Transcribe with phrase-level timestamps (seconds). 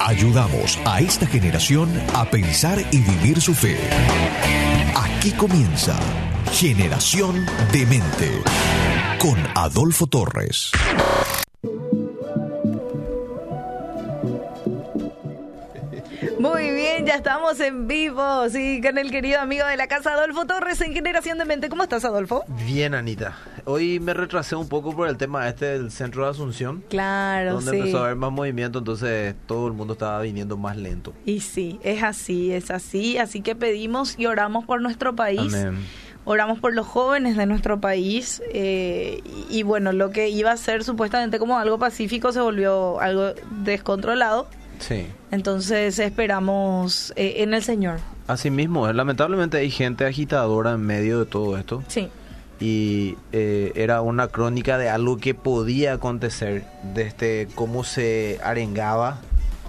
[0.00, 3.78] Ayudamos a esta generación a pensar y vivir su fe.
[4.94, 5.98] Aquí comienza
[6.52, 8.42] Generación Demente
[9.18, 10.70] con Adolfo Torres.
[17.50, 21.36] Estamos en vivo, sí, con el querido amigo de la casa Adolfo Torres en Generación
[21.36, 21.68] de Mente.
[21.68, 22.42] ¿Cómo estás, Adolfo?
[22.66, 23.36] Bien, Anita.
[23.66, 26.82] Hoy me retrasé un poco por el tema este del centro de Asunción.
[26.88, 27.76] Claro, donde sí.
[27.76, 31.12] empezó a haber más movimiento, entonces todo el mundo estaba viniendo más lento.
[31.26, 33.18] Y sí, es así, es así.
[33.18, 35.52] Así que pedimos y oramos por nuestro país.
[35.54, 35.84] Amén.
[36.24, 38.42] Oramos por los jóvenes de nuestro país.
[38.54, 39.20] eh,
[39.50, 43.34] y, y bueno, lo que iba a ser supuestamente como algo pacífico se volvió algo
[43.64, 44.48] descontrolado.
[44.86, 45.06] Sí.
[45.30, 47.98] Entonces esperamos eh, en el Señor.
[48.26, 48.94] Así mismo, es.
[48.94, 51.82] lamentablemente hay gente agitadora en medio de todo esto.
[51.88, 52.10] Sí,
[52.60, 59.18] Y eh, era una crónica de algo que podía acontecer, desde cómo se arengaba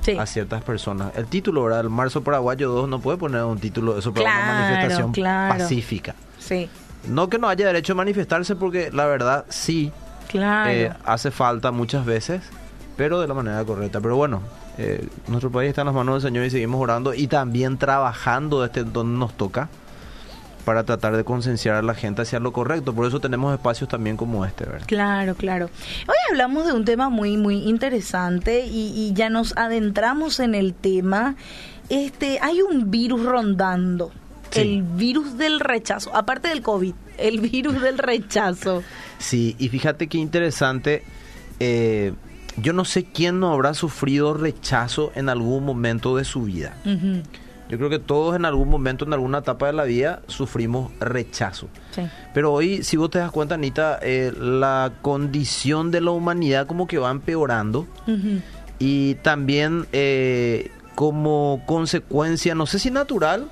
[0.02, 0.18] sí.
[0.18, 1.12] a ciertas personas.
[1.16, 1.82] El título, ¿verdad?
[1.82, 5.12] El Marzo Paraguayo 2 no puede poner un título de eso para Claro, una manifestación
[5.14, 5.58] claro.
[5.58, 6.16] pacífica.
[6.40, 6.70] Sí,
[7.08, 9.92] No que no haya derecho a manifestarse porque la verdad sí
[10.28, 10.70] claro.
[10.72, 12.42] eh, hace falta muchas veces,
[12.98, 14.00] pero de la manera correcta.
[14.02, 14.42] Pero bueno,
[14.78, 18.62] eh, nuestro país está en las manos del Señor y seguimos orando y también trabajando
[18.62, 19.70] desde donde nos toca
[20.66, 22.94] para tratar de concienciar a la gente hacia lo correcto.
[22.94, 24.88] Por eso tenemos espacios también como este, ¿verdad?
[24.88, 25.70] Claro, claro.
[26.08, 30.74] Hoy hablamos de un tema muy, muy interesante y, y ya nos adentramos en el
[30.74, 31.36] tema.
[31.90, 34.12] Este, hay un virus rondando,
[34.50, 34.62] Sí.
[34.62, 38.84] el virus del rechazo, aparte del COVID, el virus del rechazo.
[39.20, 41.04] Sí, y fíjate qué interesante.
[41.60, 42.14] eh,
[42.58, 46.76] yo no sé quién no habrá sufrido rechazo en algún momento de su vida.
[47.68, 51.68] Yo creo que todos en algún momento, en alguna etapa de la vida, sufrimos rechazo.
[51.92, 52.04] sí.
[52.34, 56.86] Pero hoy, si vos te das cuenta, Anita, eh, la condición de la humanidad como
[56.88, 57.88] que va empeorando
[58.78, 63.48] y también eh, como consecuencia, no sé si natural,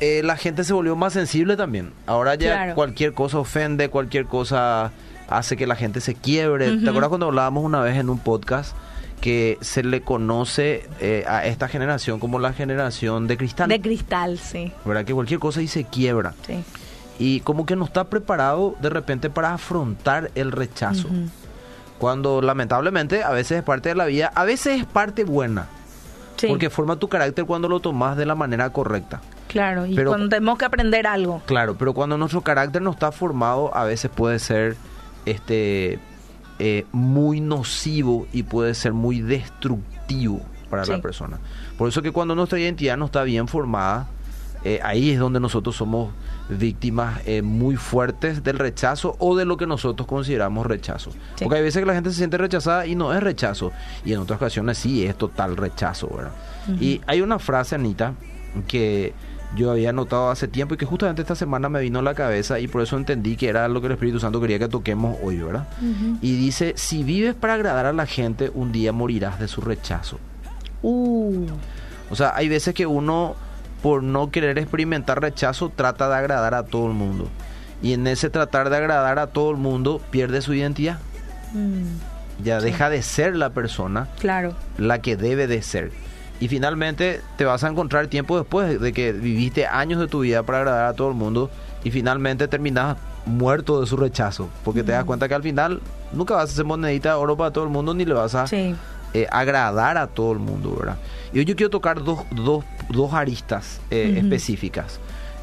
[0.00, 1.92] eh, la gente se volvió más sensible también.
[2.06, 2.74] Ahora ya Claro.
[2.74, 4.90] cualquier cosa ofende, cualquier cosa
[5.30, 6.76] hace que la gente se quiebre.
[6.78, 8.74] ¿Te acuerdas cuando hablábamos una vez en un podcast
[9.20, 13.68] que se le conoce eh, a esta generación como la generación de cristal?
[13.68, 14.72] De cristal, sí.
[14.84, 15.04] ¿Verdad?
[15.04, 16.64] Que cualquier cosa y se quiebra sí.
[17.18, 21.08] y como que no está preparado de repente para afrontar el rechazo.
[21.98, 25.66] Cuando lamentablemente a veces es parte de la vida, a veces es parte buena,
[26.36, 29.20] Sí, porque forma tu carácter cuando lo tomas de la manera correcta.
[29.48, 29.84] claro.
[29.84, 31.42] Y pero- cuando tenemos que aprender algo.
[31.44, 34.76] Claro, pero cuando nuestro carácter no está formado, a veces puede ser
[35.26, 35.98] este
[36.58, 40.92] eh, muy nocivo y puede ser muy destructivo para Sí.
[40.92, 41.38] la persona.
[41.78, 44.08] Por eso que cuando nuestra identidad no está bien formada,
[44.62, 46.12] eh, ahí es donde nosotros somos
[46.50, 51.12] víctimas eh, muy fuertes del rechazo o de lo que nosotros consideramos rechazo.
[51.36, 51.44] Sí.
[51.44, 53.72] Porque hay veces que la gente se siente rechazada y no es rechazo.
[54.04, 56.32] Y en otras ocasiones sí es total rechazo, ¿verdad?
[56.78, 58.12] Y hay una frase, Anita,
[58.68, 59.14] que
[59.56, 62.60] yo había notado hace tiempo y que justamente esta semana me vino a la cabeza
[62.60, 65.38] y por eso entendí que era lo que el Espíritu Santo quería que toquemos hoy,
[65.38, 65.66] ¿verdad?
[66.22, 70.18] Y dice, si vives para agradar a la gente, un día morirás de su rechazo.
[70.82, 71.46] Uh,
[72.10, 73.34] O sea, hay veces que uno,
[73.82, 77.28] por no querer experimentar rechazo, trata de agradar a todo el mundo.
[77.82, 80.98] Y en ese tratar de agradar a todo el mundo, pierde su identidad.
[81.52, 82.66] mm, Ya Sí.
[82.66, 84.54] deja de ser la persona claro.
[84.78, 85.90] la que debe de ser.
[86.40, 90.42] Y finalmente te vas a encontrar tiempo después de que viviste años de tu vida
[90.42, 91.50] para agradar a todo el mundo
[91.84, 92.96] y finalmente terminas
[93.26, 94.48] muerto de su rechazo.
[94.64, 95.80] Porque te das cuenta que al final
[96.12, 98.46] nunca vas a hacer monedita de oro para todo el mundo ni le vas a
[98.46, 98.74] Sí.
[99.12, 100.96] eh, agradar a todo el mundo, ¿verdad?
[101.34, 104.98] Y hoy yo quiero tocar dos, dos, dos aristas eh, específicas.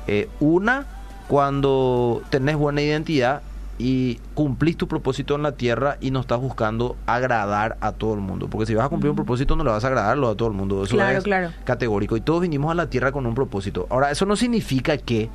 [0.07, 0.85] Eh, una,
[1.27, 3.41] cuando tenés buena identidad
[3.79, 8.21] y cumplís tu propósito en la tierra y no estás buscando agradar a todo el
[8.21, 8.47] mundo.
[8.49, 10.55] Porque si vas a cumplir un propósito no le vas a agradarlo a todo el
[10.55, 10.83] mundo.
[10.83, 11.51] Eso Claro, es claro.
[11.63, 12.17] categórico.
[12.17, 13.85] Y todos vinimos a la tierra con un propósito.
[13.91, 15.29] Ahora, eso no significa que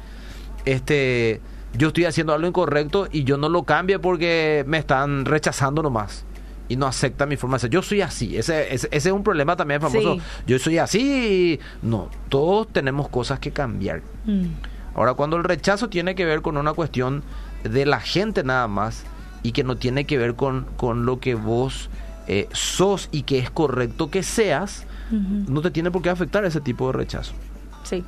[0.64, 1.40] este
[1.74, 6.24] yo estoy haciendo algo incorrecto y yo no lo cambie porque me están rechazando nomás
[6.68, 7.70] y no aceptan mi forma de ser.
[7.70, 8.36] Yo soy así.
[8.36, 10.14] Ese, ese, ese es un problema también famoso.
[10.16, 10.20] Sí.
[10.46, 11.60] Yo soy así.
[11.80, 14.02] No, todos tenemos cosas que cambiar.
[14.26, 14.46] Mm,
[14.94, 17.22] Ahora, cuando el rechazo tiene que ver con una cuestión
[17.62, 19.04] de la gente nada más
[19.42, 21.90] y que no tiene que ver con, con lo que vos
[22.28, 26.62] eh, sos y que es correcto que seas, no te tiene por qué afectar ese
[26.62, 27.34] tipo de rechazo.
[27.82, 28.02] Sí.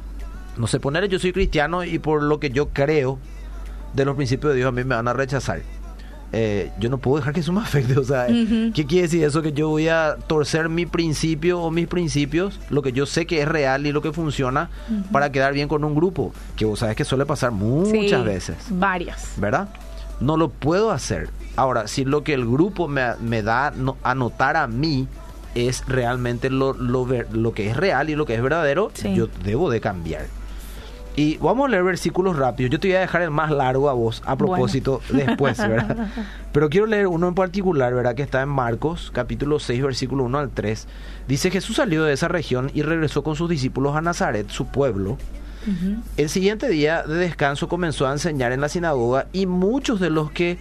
[0.56, 3.19] No sé, poner yo soy cristiano y por lo que yo creo
[3.93, 5.61] de los principios de Dios a mí me van a rechazar.
[6.32, 7.97] Eh, yo no puedo dejar que eso me afecte.
[7.99, 8.73] O sea, Ujú.
[8.75, 9.41] ¿qué quiere decir eso?
[9.43, 13.43] Que yo voy a torcer mi principio o mis principios, lo que yo sé que
[13.43, 14.69] es real y lo que funciona,
[15.12, 16.32] para quedar bien con un grupo.
[16.56, 18.56] Que vos sabes que suele pasar muchas Sí, veces.
[18.71, 19.32] Varias.
[19.37, 19.69] ¿verdad?
[20.21, 21.29] no lo puedo hacer.
[21.56, 25.09] Ahora, si lo que el grupo me, me da no, a notar a mí
[25.56, 29.12] es realmente lo, lo, ver- lo que es real y lo que es verdadero, Sí.
[29.15, 30.27] yo debo de cambiar.
[31.17, 32.73] Y vamos a leer versículos rápidos.
[32.73, 36.09] Yo te voy a dejar el más largo a vos a propósito después, ¿verdad?
[36.53, 38.17] Pero quiero leer uno en particular, ¿verdad?
[38.17, 40.89] Que está en Marcos, capítulo 6, versículo 1 al 3.
[41.29, 45.17] Dice, Jesús salió de esa región y regresó con sus discípulos a Nazaret, su pueblo.
[46.19, 50.31] El siguiente día de descanso comenzó a enseñar en la sinagoga y muchos de los
[50.31, 50.59] que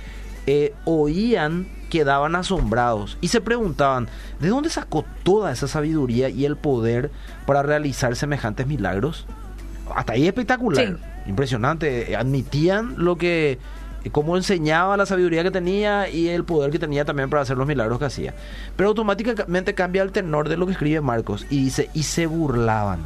[0.48, 4.08] eh, oían quedaban asombrados y se preguntaban,
[4.40, 7.12] ¿de dónde sacó toda esa sabiduría y el poder
[7.46, 9.28] para realizar semejantes milagros?
[9.96, 10.94] Hasta ahí espectacular, Sí.
[11.30, 12.16] impresionante.
[12.16, 13.58] Admitían lo que,
[14.12, 17.68] cómo enseñaba la sabiduría que tenía y el poder que tenía también para hacer los
[17.68, 18.34] milagros que hacía.
[18.76, 23.00] Pero automáticamente cambia el tenor de lo que escribe Marcos y dice, y se burlaban.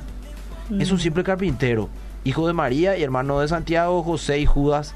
[0.79, 1.87] Es un simple carpintero,
[2.25, 4.93] hijo de María y hermano de Santiago, José y Judas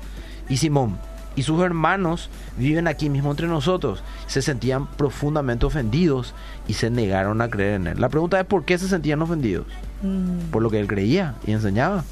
[0.49, 0.97] y Simón.
[1.35, 4.03] Y sus hermanos viven aquí mismo entre nosotros.
[4.27, 6.33] Se sentían profundamente ofendidos
[6.67, 8.01] y se negaron a creer en él.
[8.01, 9.65] La pregunta es por qué se sentían ofendidos.
[10.01, 10.49] Mm.
[10.51, 12.03] Por lo que él creía y enseñaba.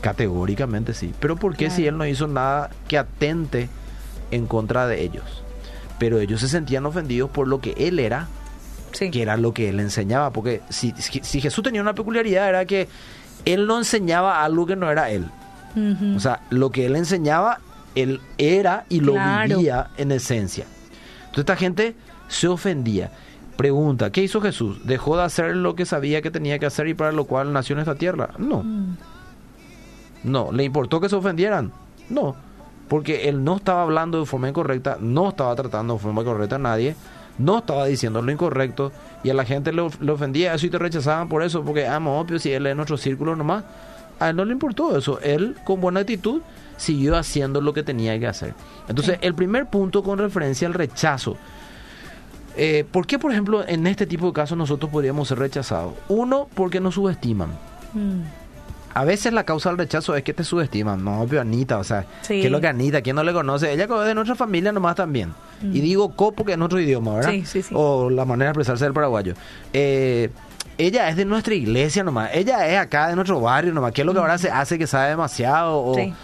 [0.00, 1.12] Categóricamente sí.
[1.20, 3.68] Pero ¿por qué si él no hizo nada que atente
[4.30, 5.42] en contra de ellos?
[5.98, 8.26] Pero ellos se sentían ofendidos por lo que él era
[8.92, 9.10] Sí.
[9.10, 10.30] que era lo que él enseñaba.
[10.32, 12.88] Porque si, si Jesús tenía una peculiaridad era que
[13.44, 15.26] él no enseñaba algo que no era él.
[16.16, 17.60] O sea, lo que él enseñaba,
[17.94, 19.58] él era y lo Claro.
[19.58, 20.64] vivía en esencia.
[21.20, 21.94] Entonces esta gente
[22.28, 23.10] se ofendía.
[23.56, 24.80] Pregunta, ¿qué hizo Jesús?
[24.84, 27.74] ¿Dejó de hacer lo que sabía que tenía que hacer y para lo cual nació
[27.74, 28.30] en esta tierra?
[28.38, 28.62] No.
[28.62, 28.96] Mm.
[30.24, 30.52] No.
[30.52, 31.72] ¿Le importó que se ofendieran?
[32.08, 32.34] No.
[32.88, 36.58] Porque él no estaba hablando de forma incorrecta, no estaba tratando de forma correcta a
[36.58, 36.94] nadie,
[37.38, 38.92] no estaba diciendo lo incorrecto
[39.22, 39.80] y a la gente le
[40.12, 43.34] ofendía eso y te rechazaban por eso, porque, ah, obvio, si él es nuestro círculo
[43.36, 43.64] nomás,
[44.20, 45.18] a él no le importó eso.
[45.20, 46.42] Él, con buena actitud,
[46.82, 48.54] siguió haciendo lo que tenía que hacer.
[48.88, 51.36] Entonces, el primer punto con referencia al rechazo.
[52.56, 55.94] Eh, ¿Por qué, por ejemplo, en este tipo de casos nosotros podríamos ser rechazados?
[56.08, 57.50] Uno, porque nos subestiman.
[57.94, 58.20] Mm.
[58.94, 61.02] A veces la causa del rechazo es que te subestiman.
[61.02, 62.40] No, pero Anita, o sea, Sí.
[62.40, 63.00] ¿qué es lo que Anita?
[63.00, 63.72] ¿Quién no le conoce?
[63.72, 65.32] Ella es de nuestra familia nomás también.
[65.62, 67.30] Y digo co porque es nuestro idioma, ¿verdad?
[67.30, 67.34] Mm.
[67.36, 67.74] Sí, sí, sí.
[67.74, 69.32] O la manera de expresarse del paraguayo.
[69.72, 70.28] Eh,
[70.76, 72.30] ella es de nuestra iglesia nomás.
[72.34, 73.92] Ella es acá de nuestro barrio nomás.
[73.92, 75.78] ¿Qué es lo que ahora se hace que sabe demasiado?
[75.78, 76.00] O, Mm.
[76.00, 76.14] Sí.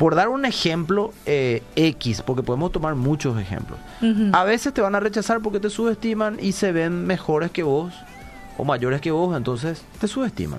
[0.00, 3.78] Por dar un ejemplo eh, X, porque podemos tomar muchos ejemplos.
[4.32, 7.92] A veces te van a rechazar porque te subestiman y se ven mejores que vos
[8.56, 10.58] o mayores que vos, entonces te subestiman.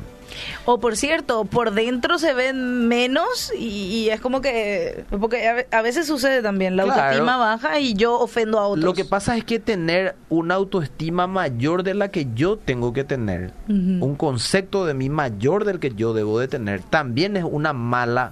[0.65, 5.03] O por cierto, por dentro se ven menos y, y es como que...
[5.19, 7.01] Porque a ve- a veces sucede también, la Claro.
[7.01, 8.85] autoestima baja y yo ofendo a otros.
[8.85, 13.03] Lo que pasa es que tener una autoestima mayor de la que yo tengo que
[13.03, 17.73] tener, un concepto de mí mayor del que yo debo de tener, también es una
[17.73, 18.31] mala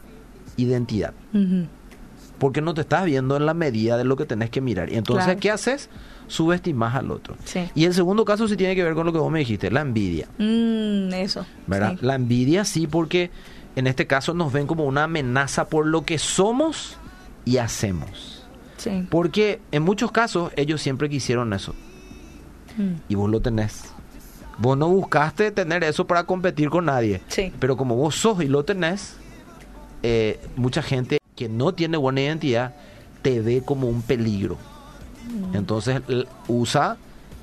[0.61, 1.13] identidad.
[2.37, 4.91] Porque no te estás viendo en la medida de lo que tenés que mirar.
[4.91, 5.39] Y entonces, Claro.
[5.41, 5.89] ¿qué haces?
[6.27, 7.35] Subestimas al otro.
[7.43, 7.69] Sí.
[7.75, 9.81] Y el segundo caso sí tiene que ver con lo que vos me dijiste, la
[9.81, 10.27] envidia.
[10.37, 11.45] Mm, eso.
[11.67, 11.97] ¿verdad?
[11.99, 12.05] sí.
[12.05, 13.29] La envidia sí, porque
[13.75, 16.95] en este caso nos ven como una amenaza por lo que somos
[17.45, 18.45] y hacemos.
[18.77, 19.05] Sí.
[19.09, 21.73] Porque en muchos casos ellos siempre quisieron eso
[22.77, 22.93] Mm.
[23.09, 23.91] y vos lo tenés.
[24.59, 27.21] Vos no buscaste tener eso para competir con nadie.
[27.27, 27.51] Sí.
[27.59, 29.17] Pero como vos sos y lo tenés,
[30.03, 32.73] eh, mucha gente que no tiene buena identidad
[33.21, 34.57] te ve como un peligro.
[35.53, 36.97] Entonces l- usa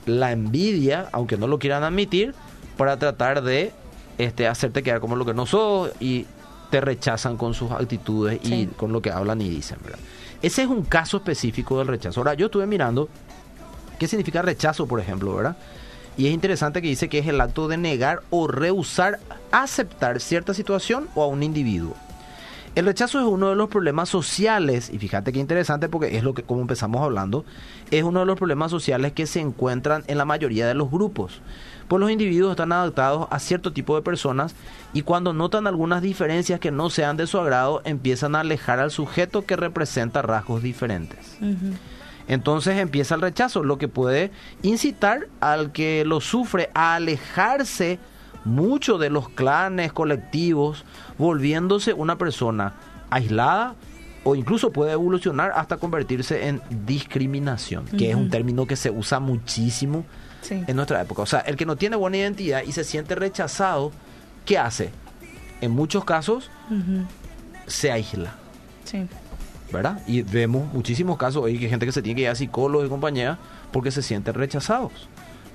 [0.06, 2.34] la envidia, aunque no lo quieran admitir,
[2.76, 3.72] para tratar de
[4.18, 6.26] este, hacerte quedar como lo que no sos y
[6.70, 9.78] te rechazan con sus actitudes y con lo que hablan y dicen.
[9.82, 9.98] ¿verdad?
[10.42, 12.20] Ese es un caso específico del rechazo.
[12.20, 13.08] Ahora, yo estuve mirando
[13.98, 15.56] qué significa rechazo, por ejemplo, ¿verdad?
[16.18, 19.20] Y es interesante que dice que es el acto de negar o rehusar
[19.52, 21.94] aceptar cierta situación o a un individuo.
[22.76, 26.34] El rechazo es uno de los problemas sociales, y fíjate qué interesante porque es lo
[26.34, 27.46] que como empezamos hablando,
[27.90, 31.40] es uno de los problemas sociales que se encuentran en la mayoría de los grupos.
[31.88, 34.54] Pues los individuos están adaptados a cierto tipo de personas
[34.92, 38.90] y cuando notan algunas diferencias que no sean de su agrado, empiezan a alejar al
[38.90, 41.38] sujeto que representa rasgos diferentes.
[42.28, 44.30] Entonces empieza el rechazo, lo que puede
[44.60, 47.98] incitar al que lo sufre a alejarse
[48.46, 50.84] mucho de los clanes colectivos,
[51.18, 52.74] volviéndose una persona
[53.10, 53.74] aislada
[54.24, 59.20] o incluso puede evolucionar hasta convertirse en discriminación, que es un término que se usa
[59.20, 60.04] muchísimo
[60.42, 60.62] Sí.
[60.66, 61.22] en nuestra época.
[61.22, 63.90] O sea, el que no tiene buena identidad y se siente rechazado,
[64.44, 64.90] ¿qué hace?
[65.60, 66.50] En muchos casos
[67.66, 68.34] se aísla.
[68.84, 69.06] Sí.
[69.72, 70.00] ¿verdad?
[70.06, 72.86] Y vemos muchísimos casos hoy que hay gente que se tiene que ir a psicólogos
[72.86, 73.36] y compañía
[73.72, 74.92] porque se sienten rechazados,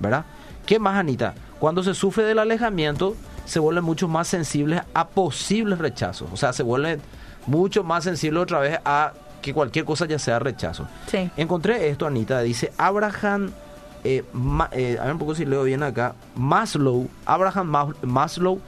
[0.00, 0.26] ¿verdad?
[0.66, 1.34] ¿Qué más, Anita?
[1.62, 3.14] Cuando se sufre del alejamiento,
[3.44, 6.28] se vuelven mucho más sensibles a posibles rechazos.
[6.32, 7.00] O sea, se vuelven
[7.46, 10.88] mucho más sensibles otra vez a que cualquier cosa ya sea rechazo.
[11.06, 11.30] Sí.
[11.36, 13.52] Encontré esto, Anita, dice Abraham,
[14.02, 18.60] eh, Ma- eh, a ver un poco si leo bien acá, Maslow, Abraham Mas- Maslow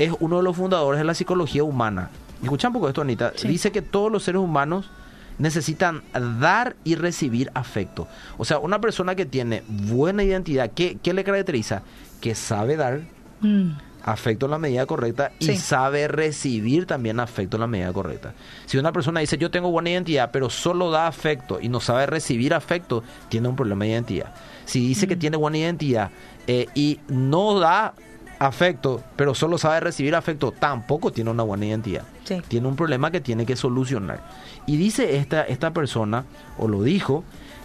[0.00, 2.10] es uno de los fundadores de la psicología humana.
[2.42, 3.32] Escucha un poco esto, Anita.
[3.36, 3.46] Sí.
[3.46, 4.90] Dice que todos los seres humanos
[5.38, 6.02] necesitan
[6.40, 8.06] dar y recibir afecto.
[8.38, 11.82] O sea, una persona que tiene buena identidad, ¿qué, qué le caracteriza?
[12.20, 13.00] Que sabe dar
[13.42, 13.70] Mm.
[14.02, 15.56] afecto en la medida correcta y Sí.
[15.56, 18.34] sabe recibir también afecto en la medida correcta.
[18.66, 22.04] Si una persona dice yo tengo buena identidad pero solo da afecto y no sabe
[22.06, 24.34] recibir afecto, tiene un problema de identidad.
[24.66, 25.08] Si dice Mm.
[25.08, 26.10] que tiene buena identidad
[26.46, 27.94] eh, y no da
[28.40, 32.02] afecto pero solo sabe recibir afecto, tampoco tiene una buena identidad.
[32.24, 32.40] Sí.
[32.48, 34.20] Tiene un problema que tiene que solucionar.
[34.66, 36.24] Y dice esta, esta persona,
[36.58, 37.22] o lo dijo,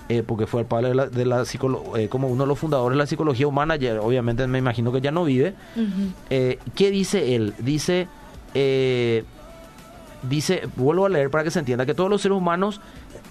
[0.09, 1.43] eh, porque fue el padre de la, de la
[1.95, 5.01] eh, como uno de los fundadores de la psicología humana, ya- obviamente me imagino que
[5.01, 5.55] ya no vive,
[6.29, 7.53] eh, ¿Qué dice él?
[7.59, 8.07] Dice,
[10.23, 12.81] dice, vuelvo a leer para que se entienda, que todos los seres humanos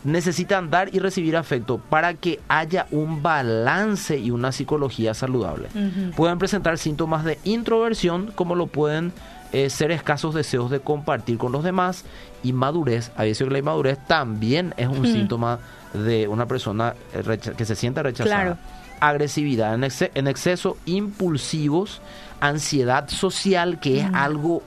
[0.04, 5.68] necesitan dar y recibir afecto para que haya un balance y una psicología saludable.
[6.16, 9.12] Pueden presentar síntomas de introversión, como lo pueden
[9.52, 12.04] eh, ser escasos deseos de compartir con los demás,
[12.42, 13.10] y madurez.
[13.16, 15.58] A veces la inmadurez también es un síntoma
[15.94, 18.58] de una persona eh, que se siente rechazada Claro.
[19.00, 19.84] agresividad en,
[20.14, 22.02] en exceso, impulsivos,
[22.40, 24.62] ansiedad social, que es algo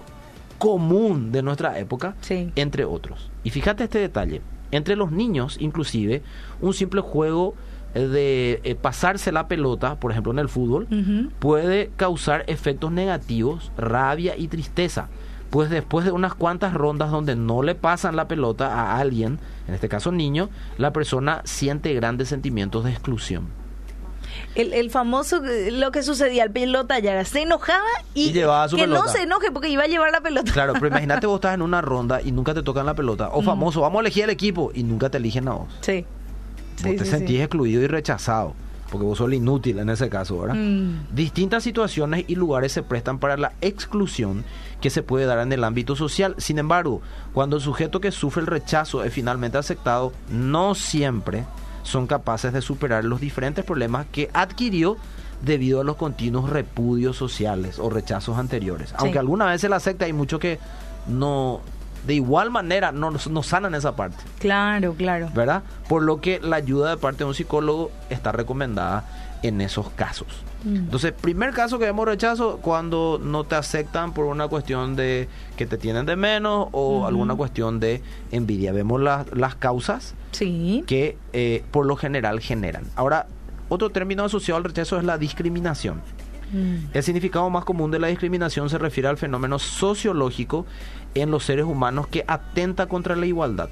[0.58, 2.52] común de nuestra época, Sí.
[2.56, 3.30] entre otros.
[3.44, 4.42] Y fíjate este detalle,
[4.72, 6.22] entre los niños inclusive,
[6.62, 7.56] un simple juego
[7.94, 10.88] eh, de eh, pasarse la pelota, por ejemplo en el fútbol,
[11.40, 15.10] puede causar efectos negativos, rabia y tristeza.
[15.50, 19.74] Pues después de unas cuantas rondas donde no le pasan la pelota a alguien, en
[19.74, 23.46] este caso niño, la persona siente grandes sentimientos de exclusión.
[24.58, 27.86] El, el famoso, eh, lo que sucedía, el pelota ya se enojaba
[28.16, 30.52] y, Y llevaba su que no se enoje porque iba a llevar la pelota.
[30.52, 33.30] Claro, pero imagínate vos estás en una ronda y nunca te tocan la pelota.
[33.34, 35.68] O famoso, vamos a elegir el equipo y nunca te eligen a vos.
[35.82, 36.04] Sí.
[36.84, 38.56] vos te sentís excluido y rechazado.
[38.90, 40.56] Porque vos sos el inútil en ese caso, ¿verdad?
[40.56, 41.14] Mm.
[41.14, 44.44] Distintas situaciones y lugares se prestan para la exclusión
[44.82, 46.34] que se puede dar en el ámbito social.
[46.38, 47.02] Sin embargo,
[47.34, 51.44] cuando el sujeto que sufre el rechazo es finalmente aceptado, no siempre
[51.88, 54.98] son capaces de superar los diferentes problemas que adquirió
[55.42, 58.94] debido a los continuos repudios sociales o rechazos anteriores.
[58.98, 60.60] Aunque alguna vez se la acepta, hay muchos que
[61.08, 61.62] no,
[62.06, 64.18] de igual manera, no, no sanan esa parte.
[64.40, 65.30] Claro, claro.
[65.34, 65.64] ¿verdad?
[65.88, 69.06] Por lo que la ayuda de parte de un psicólogo está recomendada
[69.44, 70.28] en esos casos.
[70.64, 70.76] Mm.
[70.76, 75.66] Entonces, primer caso que vemos rechazo cuando no te aceptan por una cuestión de que
[75.66, 78.02] te tienen de menos o alguna cuestión de
[78.32, 78.72] envidia.
[78.74, 80.84] Vemos las- las causas Sí.
[80.88, 82.84] que eh, por lo general generan.
[82.96, 83.28] Ahora,
[83.70, 86.02] otro término asociado al rechazo es la discriminación.
[86.52, 86.76] Mm.
[86.94, 90.66] El significado más común de la discriminación se refiere al fenómeno sociológico
[91.14, 93.70] en los seres humanos que atenta contra la igualdad.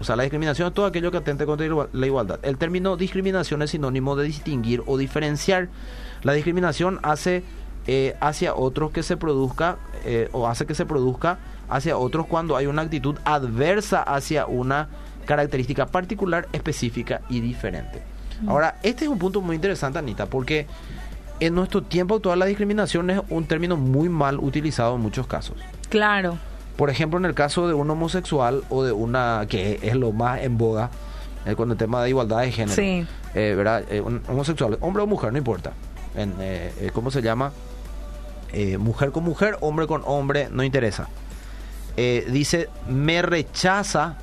[0.00, 2.38] O sea, la discriminación es todo aquello que atente contra la igualdad.
[2.42, 5.68] El término discriminación es sinónimo de distinguir o diferenciar.
[6.22, 7.42] La discriminación hace
[7.86, 11.38] eh, hacia otros que se produzca eh, o hace que se produzca
[11.68, 14.88] hacia otros cuando hay una actitud adversa hacia una
[15.26, 18.02] característica particular, específica y diferente.
[18.46, 20.66] Ahora, este es un punto muy interesante, Anita, porque
[21.40, 25.56] en nuestro tiempo actual la discriminación es un término muy mal utilizado en muchos casos.
[25.88, 26.38] Claro.
[26.78, 30.40] Por ejemplo, en el caso de un homosexual o de una que es lo más
[30.42, 30.90] en boga
[31.44, 33.04] eh, con el tema de igualdad de género, Sí.
[33.34, 33.82] eh, ¿verdad?
[33.90, 35.72] Eh, un homosexual, hombre o mujer, no importa.
[36.14, 37.50] En, eh, ¿Cómo se llama?
[38.78, 41.08] Mujer con mujer, hombre con hombre, no interesa.
[41.96, 44.16] Dice, me rechaza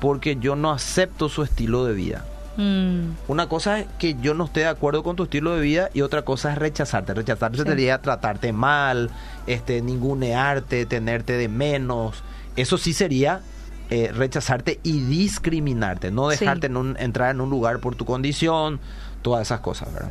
[0.00, 2.24] porque yo no acepto su estilo de vida.
[2.56, 3.12] Mm.
[3.28, 6.00] Una cosa es que yo no esté de acuerdo con tu estilo de vida y
[6.02, 7.12] otra cosa es rechazarte.
[7.14, 7.64] Rechazarte Sí.
[7.64, 9.10] sería tratarte mal,
[9.46, 12.22] este, ningunearte, tenerte de menos.
[12.56, 13.40] Eso sí sería
[13.88, 16.38] eh, rechazarte y discriminarte, no Sí.
[16.40, 18.80] dejarte en un- entrar en un lugar por tu condición,
[19.22, 20.10] todas esas cosas, ¿verdad?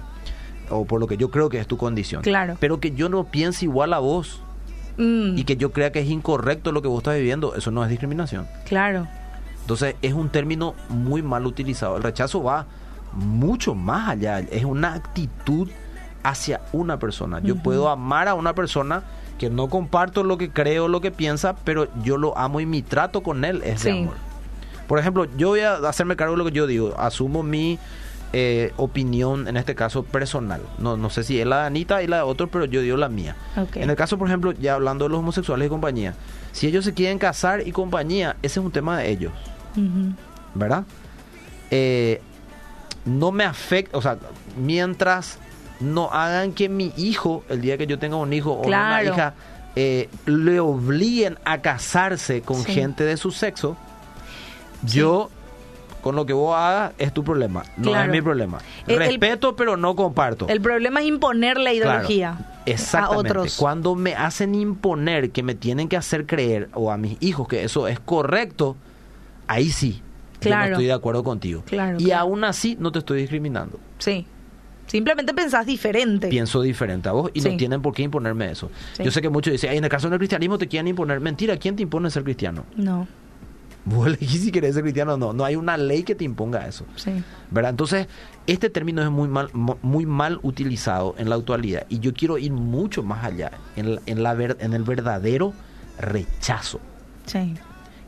[0.70, 2.22] O por lo que yo creo que es tu condición.
[2.22, 2.56] Claro.
[2.62, 4.40] Pero que yo no piense igual a vos
[4.98, 5.38] Mm.
[5.38, 7.90] y que yo crea que es incorrecto lo que vos estás viviendo, eso no es
[7.90, 8.48] discriminación.
[8.66, 9.10] Claro.
[9.66, 11.98] Entonces es un término muy mal utilizado.
[11.98, 12.68] El rechazo va
[13.14, 14.40] mucho más allá.
[14.40, 15.68] Es una actitud
[16.22, 17.40] hacia una persona.
[17.40, 19.02] Yo puedo amar a una persona
[19.40, 22.84] que no comparto lo que creo, lo que piensa, pero yo lo amo y mi
[22.84, 24.02] trato con él es de Sí.
[24.04, 24.14] amor.
[24.88, 26.94] Por ejemplo, yo voy a hacerme cargo de lo que yo digo.
[27.00, 27.80] Asumo mi
[28.38, 30.62] eh, opinión, en este caso personal.
[30.78, 32.98] No, no sé si es la de Anita y la de otro, pero yo digo
[32.98, 33.36] la mía.
[33.76, 36.16] En el caso, por ejemplo, ya hablando de los homosexuales y compañía,
[36.52, 39.32] si ellos se quieren casar y compañía, ese es un tema de ellos,
[40.53, 40.84] ¿verdad?
[41.72, 42.22] Eh,
[43.05, 44.17] no me afecta, o sea,
[44.58, 45.39] mientras
[45.79, 49.34] no hagan que mi hijo, el día que yo tenga un hijo o una hija,
[49.75, 52.72] eh, le obliguen a casarse con Sí.
[52.74, 53.77] gente de su sexo,
[54.84, 55.29] Yo,
[56.03, 58.05] con lo que vos hagas, es tu problema, no Claro.
[58.05, 58.60] es mi problema.
[58.86, 60.48] El- el- Respeto, pero no comparto.
[60.48, 63.29] El problema es imponer la Claro, ideología a Exactamente.
[63.32, 63.55] otros.
[63.58, 67.63] Cuando me hacen imponer que me tienen que hacer creer, o a mis hijos, que
[67.63, 68.75] eso es correcto,
[69.48, 70.02] ahí sí.
[70.42, 70.66] Yo Claro.
[70.68, 71.64] no estoy de acuerdo contigo.
[71.66, 72.22] Claro, y claro.
[72.22, 73.80] aún así no te estoy discriminando.
[74.00, 74.25] Sí.
[74.88, 76.28] Simplemente pensás diferente.
[76.28, 77.50] Pienso diferente a vos y Sí.
[77.50, 78.70] no tienen por qué imponerme eso.
[78.94, 79.04] Sí.
[79.04, 81.20] Yo sé que muchos dicen, "Ay, en el caso del cristianismo te quieren imponer.
[81.20, 82.66] Mentira, ¿quién te impone ser cristiano?
[82.75, 83.08] No,
[83.88, 85.32] Vos elegís si querés ser cristiano o no.
[85.34, 86.86] No hay una ley que te imponga eso.
[86.96, 87.12] sí.
[87.52, 87.70] ¿verdad?
[87.72, 88.08] Entonces,
[88.48, 92.52] este término es muy mal, muy mal utilizado en la actualidad y yo quiero ir
[92.52, 95.54] mucho más allá, en, la- en, la ver- en el verdadero
[96.00, 96.80] rechazo,
[97.28, 97.54] Sí.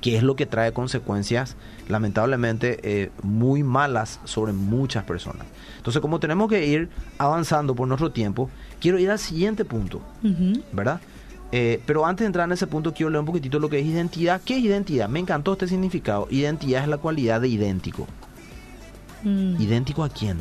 [0.08, 1.58] Que es lo que trae consecuencias
[1.90, 5.46] lamentablemente eh, muy malas sobre muchas personas.
[5.76, 6.88] Entonces, como tenemos que ir
[7.18, 8.50] avanzando por nuestro tiempo,
[8.80, 10.02] quiero ir al siguiente punto.
[10.72, 11.02] ¿verdad?
[11.52, 13.86] Eh, pero antes de entrar en ese punto, quiero leer un poquitito lo que es
[13.86, 14.40] identidad.
[14.46, 15.10] ¿Qué es identidad?
[15.10, 16.30] Me encantó este significado.
[16.30, 18.08] Identidad es la cualidad de idéntico.
[19.24, 19.62] Mm.
[19.62, 20.40] ¿Idéntico a quién?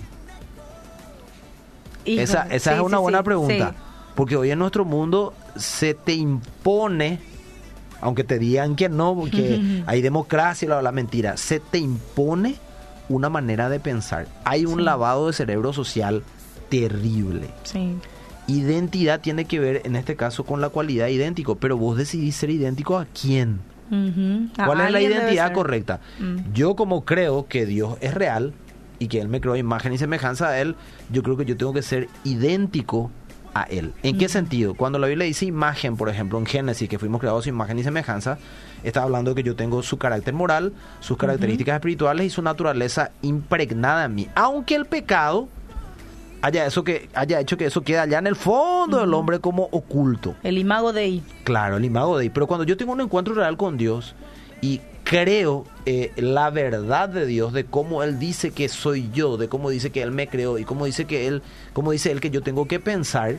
[2.04, 3.74] Híjole, Esa, esa sí, es una sí, buena sí, pregunta.
[4.14, 7.18] Porque hoy en nuestro mundo se te impone,
[8.00, 12.56] aunque te digan que no, porque hay democracia y la, la mentira, se te impone
[13.08, 14.26] una manera de pensar.
[14.44, 14.84] Hay un Sí.
[14.84, 16.22] lavado de cerebro social
[16.68, 17.48] terrible.
[17.64, 17.94] Sí.
[18.48, 22.50] Identidad tiene que ver, en este caso, con la cualidad idéntico, pero vos decidís ser
[22.50, 23.60] idéntico a quién.
[24.58, 26.00] A ¿Cuál es la identidad correcta?
[26.18, 26.52] Mm.
[26.52, 28.52] Yo como creo que Dios es real
[28.98, 30.74] y que Él me creó imagen y semejanza a Él,
[31.10, 33.10] yo creo que yo tengo que ser idéntico
[33.60, 33.92] a Él.
[34.02, 34.32] ¿En qué Ujú.
[34.32, 34.74] sentido?
[34.74, 37.84] Cuando la Biblia dice imagen, por ejemplo, en Génesis, que fuimos creados su imagen y
[37.84, 38.38] semejanza,
[38.82, 43.10] está hablando de que yo tengo su carácter moral, sus características espirituales y su naturaleza
[43.22, 44.28] impregnada en mí.
[44.34, 45.48] Aunque el pecado
[46.42, 49.64] haya, eso que, haya hecho que eso quede allá en el fondo del hombre como
[49.72, 50.34] oculto.
[50.42, 51.22] El imago de ahí.
[51.44, 52.30] Claro, el imago de ahí.
[52.30, 54.14] Pero cuando yo tengo un encuentro real con Dios
[54.60, 59.48] y creo eh, la verdad de Dios, de cómo Él dice que soy yo, de
[59.48, 62.30] cómo dice que Él me creó y cómo dice que Él, cómo dice Él que
[62.30, 63.36] yo tengo que pensar,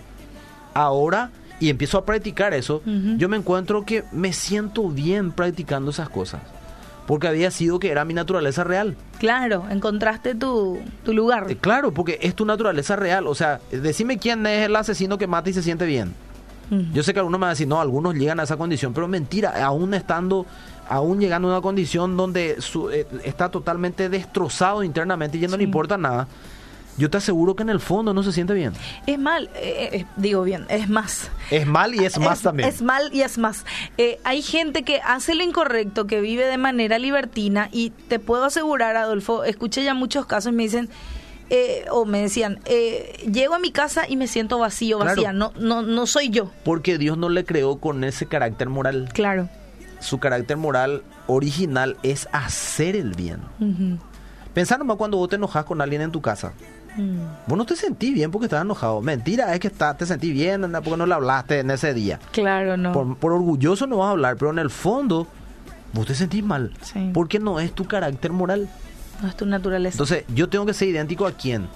[0.74, 2.82] ahora y empiezo a practicar eso,
[3.18, 6.41] yo me encuentro que me siento bien practicando esas cosas.
[7.08, 8.96] Porque había sido que era mi naturaleza real.
[9.18, 11.50] Claro, encontraste tu, tu lugar.
[11.50, 13.28] Eh, Claro, porque es tu naturaleza real.
[13.28, 16.13] O sea, decime quién es el asesino que mata y se siente bien.
[16.93, 19.08] Yo sé que algunos me van a decir, no, algunos llegan a esa condición, pero
[19.08, 20.45] mentira, aún estando,
[20.89, 25.56] aún llegando a una condición donde su- eh, está totalmente destrozado internamente y ya no
[25.58, 26.27] le importa nada,
[26.97, 28.73] yo te aseguro que en el fondo no se siente bien.
[29.06, 31.30] Es mal, eh, eh, digo bien, es más.
[31.51, 32.67] Es mal y es más también.
[32.67, 33.65] Es mal y es más.
[33.99, 38.45] Eh, hay gente que hace lo incorrecto, que vive de manera libertina y te puedo
[38.45, 40.89] asegurar, Adolfo, escuché ya muchos casos y me dicen,
[41.50, 45.16] eh, o me decían, eh, llego a mi casa y me siento vacío, Claro.
[45.16, 46.52] vacía, no, no, no soy yo.
[46.64, 49.10] Porque Dios no le creó con ese carácter moral.
[49.14, 49.50] Claro.
[50.00, 53.40] Su carácter moral original es hacer el bien.
[54.54, 56.54] Pensá nomás cuando vos te enojas con alguien en tu casa.
[56.98, 57.20] Mm.
[57.48, 59.02] Vos no te sentís bien porque estás enojado.
[59.02, 62.20] Mentira, es que está, te sentís bien porque no le hablaste en ese día.
[62.32, 62.92] Claro, no.
[62.92, 65.28] Por, por orgulloso no vas a hablar, pero en el fondo
[65.94, 66.74] vos te sentís mal.
[66.82, 67.12] Sí.
[67.14, 68.68] Porque no es tu carácter moral.
[69.21, 69.95] No es tu naturaleza.
[69.95, 71.67] Entonces, yo tengo que ser idéntico a quién.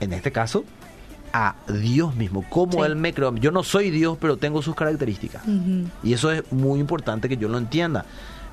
[0.00, 0.64] En este caso,
[1.32, 2.44] a Dios mismo.
[2.48, 2.78] Como Sí.
[2.80, 3.34] Él me creó.
[3.36, 5.42] Yo no soy Dios, pero tengo sus características.
[6.02, 8.04] Y eso es muy importante que yo lo entienda.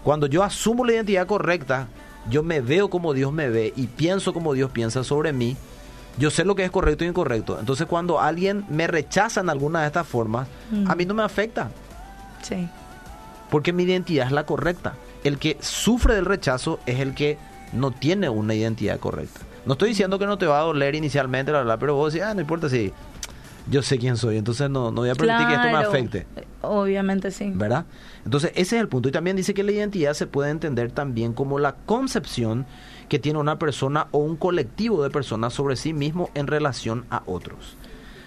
[0.04, 1.88] Cuando yo asumo la identidad correcta,
[2.30, 5.56] yo me veo como Dios me ve y pienso como Dios piensa sobre mí.
[6.18, 7.58] Yo sé lo que es correcto e incorrecto.
[7.60, 10.90] Entonces, cuando alguien me rechaza en alguna de estas formas, Mm.
[10.92, 11.70] a mí no me afecta.
[12.42, 12.68] Sí.
[13.50, 14.96] Porque mi identidad es la correcta.
[15.24, 17.38] El que sufre del rechazo es el que
[17.74, 19.42] no tiene una identidad correcta.
[19.66, 22.26] No estoy diciendo que no te va a doler inicialmente, la verdad, pero vos decís,
[22.26, 22.92] ah, no importa si
[23.70, 26.26] yo sé quién soy, entonces no, no voy a permitir que esto me afecte.
[26.36, 27.52] Eh, Obviamente sí.
[27.54, 27.86] ¿verdad?
[28.26, 29.10] Entonces ese es el punto.
[29.10, 32.66] Y también dice que la identidad se puede entender también como la concepción
[33.10, 37.24] que tiene una persona o un colectivo de personas sobre sí mismo en relación a
[37.26, 37.78] otros.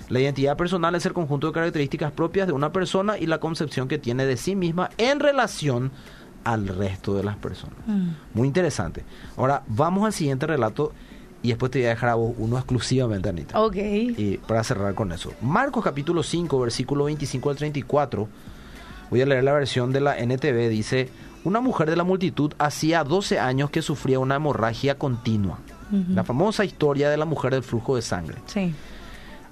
[0.08, 3.88] La identidad personal es el conjunto de características propias de una persona y la concepción
[3.88, 5.90] que tiene de sí misma en relación
[6.44, 7.76] al resto de las personas.
[7.86, 8.08] Mm.
[8.34, 9.04] Muy interesante.
[9.36, 10.92] Ahora vamos al siguiente relato
[11.42, 13.60] y después te voy a dejar a vos uno exclusivamente, Anita.
[13.60, 13.76] Ok.
[13.76, 15.32] Y para cerrar con eso.
[15.42, 18.28] Marcos capítulo 5, versículo 25 al 34.
[19.10, 20.70] Voy a leer la versión de la NTV.
[20.70, 21.10] Dice,
[21.44, 25.58] una mujer de la multitud hacía 12 años que sufría una hemorragia continua.
[26.08, 28.38] La famosa historia de la mujer del flujo de sangre.
[28.46, 28.74] Sí.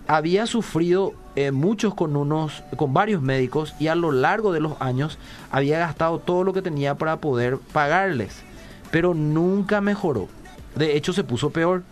[0.09, 4.81] Había sufrido eh, muchos con unos, con varios médicos y a lo largo de los
[4.81, 5.19] años
[5.51, 8.43] había gastado todo lo que tenía para poder pagarles,
[8.91, 10.29] pero nunca mejoró.
[10.75, 11.83] De hecho, se puso peor.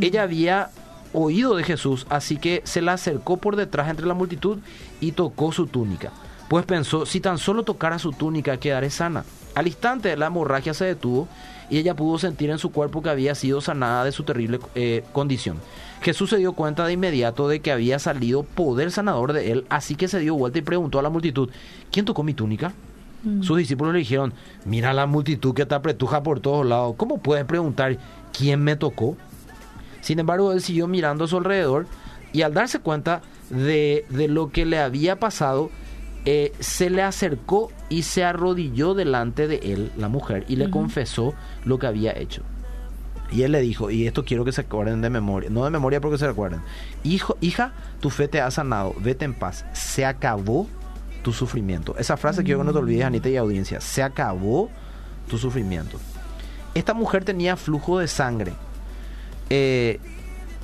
[0.00, 0.70] Ella había
[1.12, 4.58] oído de Jesús, así que se la acercó por detrás entre la multitud
[5.00, 6.10] y tocó su túnica.
[6.48, 9.24] Pues pensó, si tan solo tocara su túnica, quedaré sana.
[9.54, 11.28] Al instante la hemorragia se detuvo
[11.68, 15.04] y ella pudo sentir en su cuerpo que había sido sanada de su terrible eh,
[15.12, 15.58] condición.
[16.02, 19.94] Jesús se dio cuenta de inmediato de que había salido poder sanador de él, así
[19.94, 21.48] que se dio vuelta y preguntó a la multitud,
[21.90, 22.72] ¿quién tocó mi túnica?
[23.22, 23.42] Mm.
[23.42, 24.34] Sus discípulos le dijeron,
[24.64, 27.96] mira la multitud que te apretuja por todos lados, ¿cómo puedes preguntar
[28.36, 29.16] quién me tocó?
[30.00, 31.86] Sin embargo, él siguió mirando a su alrededor
[32.32, 35.70] y al darse cuenta de, de lo que le había pasado,
[36.24, 41.34] eh, se le acercó y se arrodilló delante de él, la mujer, y le confesó
[41.64, 42.42] lo que había hecho.
[43.32, 46.00] Y él le dijo, y esto quiero que se acuerden de memoria, no de memoria
[46.00, 46.60] porque se recuerden.
[47.02, 49.64] Hijo, hija, tu fe te ha sanado, vete en paz.
[49.72, 50.66] Se acabó
[51.22, 51.96] tu sufrimiento.
[51.98, 53.80] Esa frase quiero que no te olvides, Anita y audiencia.
[53.80, 54.68] Se acabó
[55.28, 55.98] tu sufrimiento.
[56.74, 58.52] Esta mujer tenía flujo de sangre.
[59.48, 59.98] Eh,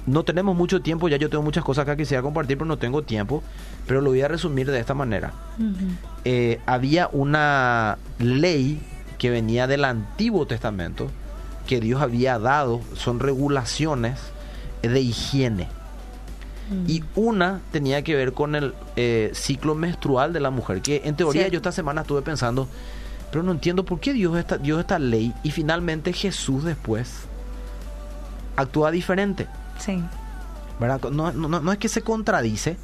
[0.07, 2.77] no tenemos mucho tiempo, ya yo tengo muchas cosas acá que quisiera compartir, pero no
[2.77, 3.43] tengo tiempo.
[3.87, 5.33] Pero lo voy a resumir de esta manera.
[6.25, 8.81] Eh, había una ley
[9.19, 11.11] que venía del Antiguo Testamento
[11.69, 14.19] que Dios había dado, son regulaciones
[14.83, 15.69] de higiene.
[16.71, 16.91] Mm.
[16.91, 21.15] Y una tenía que ver con el eh, ciclo menstrual de la mujer, que en
[21.15, 21.53] teoría Cierto.
[21.53, 22.67] yo esta semana estuve pensando,
[23.31, 27.21] pero no entiendo por qué Dios esta, dio esta ley y finalmente Jesús después
[28.57, 29.47] actúa diferente.
[29.79, 30.03] Sí.
[30.81, 31.11] ¿verdad?
[31.11, 32.77] No, no- no- es que se contradice,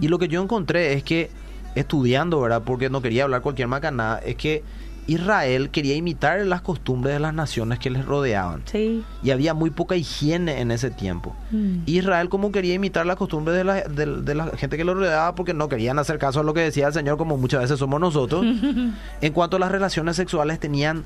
[0.00, 1.30] y lo que yo encontré es que,
[1.74, 2.62] estudiando, ¿verdad?
[2.64, 4.62] Porque no quería hablar cualquier macanada, es que
[5.08, 8.62] Israel quería imitar las costumbres de las naciones que les rodeaban.
[8.66, 9.02] Sí.
[9.22, 11.34] Y había muy poca higiene en ese tiempo.
[11.50, 11.78] Mm.
[11.86, 15.34] Israel como quería imitar las costumbres de la, de- de la gente que lo rodeaba
[15.34, 17.98] porque no querían hacer caso a lo que decía el Señor como muchas veces somos
[18.00, 18.44] nosotros.
[19.20, 21.04] en cuanto a las relaciones sexuales tenían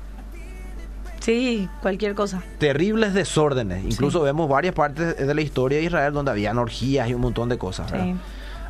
[1.19, 2.43] Sí, cualquier cosa.
[2.57, 3.85] terribles desórdenes.
[3.85, 4.25] Incluso Sí.
[4.25, 7.57] vemos varias partes de la historia de Israel donde habían orgías y un montón de
[7.57, 7.89] cosas.
[7.91, 8.15] Sí.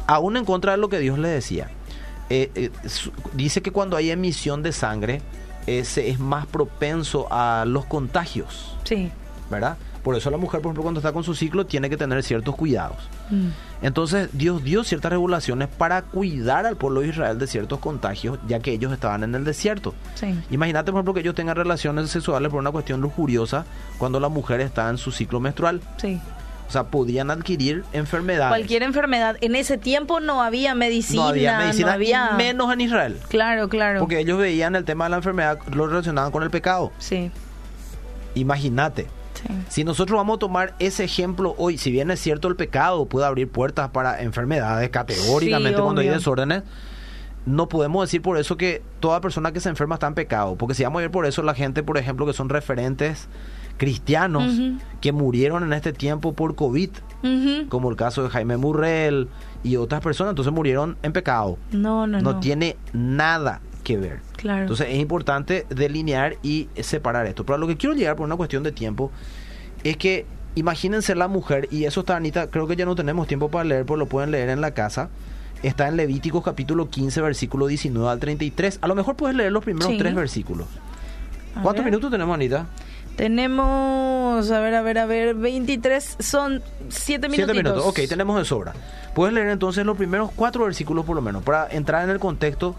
[0.06, 1.69] aún en contra de lo que Dios le decía.
[2.36, 2.72] Eh, eh,
[3.34, 5.22] dice que cuando hay emisión de sangre
[5.67, 9.12] se es más propenso a los contagios, Sí.
[9.52, 9.78] ¿verdad?
[10.04, 12.56] Por eso la mujer, por ejemplo, cuando está con su ciclo tiene que tener ciertos
[12.56, 12.98] cuidados.
[13.30, 13.48] Mm.
[13.84, 18.60] Entonces Dios dio ciertas regulaciones para cuidar al pueblo de Israel de ciertos contagios, ya
[18.60, 19.93] que ellos estaban en el desierto.
[20.15, 20.38] Sí.
[20.52, 23.63] Imagínate, por ejemplo, que ellos tengan relaciones sexuales por una cuestión lujuriosa
[23.98, 25.80] cuando la mujer está en su ciclo menstrual.
[25.98, 26.19] Sí.
[26.67, 28.49] O sea, podían adquirir enfermedades.
[28.49, 29.38] Cualquier enfermedad.
[29.41, 31.21] En ese tiempo no había medicina.
[31.23, 33.19] no había medicina, no había- y menos en Israel.
[33.30, 33.99] Claro, claro.
[33.99, 36.91] Porque ellos veían el tema de la enfermedad, lo relacionaban con el pecado.
[36.97, 37.30] Sí.
[38.36, 39.47] Imagínate, Sí.
[39.69, 43.26] si nosotros vamos a tomar ese ejemplo hoy, si bien es cierto el pecado puede
[43.28, 46.63] abrir puertas para enfermedades categóricamente Sí, cuando hay desórdenes,
[47.45, 50.56] no podemos decir por eso que toda persona que se enferma está en pecado.
[50.56, 53.28] Porque si vamos a ir por eso, la gente, por ejemplo, que son referentes
[53.84, 54.54] cristianos
[55.02, 56.89] que murieron en este tiempo por COVID,
[57.69, 59.28] como el caso de Jaime Murrell
[59.63, 61.58] y otras personas, entonces murieron en pecado.
[61.72, 62.34] No, no, no.
[62.34, 64.19] no tiene nada que ver.
[64.38, 64.62] Claro.
[64.62, 67.46] Entonces es importante delinear y separar esto.
[67.46, 69.12] Pero a lo que quiero llegar por una cuestión de tiempo
[69.84, 73.50] es que imagínense la mujer, y eso está Anita, creo que ya no tenemos tiempo
[73.50, 75.10] para leer, pero lo pueden leer en la casa.
[75.63, 78.80] Está en Levíticos capítulo 15, versículo 19 al 33.
[78.82, 79.98] A lo mejor puedes leer los primeros Sí.
[79.98, 80.67] tres versículos.
[81.56, 81.91] A ¿Cuántos ver.
[81.91, 82.67] minutos tenemos, Anita?
[83.15, 87.54] Tenemos, a ver, a ver, a ver, 23, son 7 minutos.
[87.54, 87.86] Siete minutos.
[87.86, 88.73] Ok, tenemos de sobra.
[89.13, 92.76] Puedes leer entonces los primeros cuatro versículos por lo menos, para entrar en el contexto